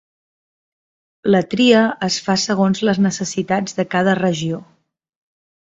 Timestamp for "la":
1.35-1.41